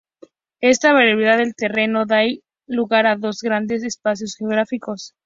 Esta 0.61 0.93
variabilidad 0.93 1.37
del 1.37 1.53
terreno 1.53 2.07
da 2.07 2.23
lugar 2.65 3.05
a 3.05 3.15
dos 3.17 3.43
grandes 3.43 3.83
espacios 3.83 4.33
geográficos. 4.35 5.13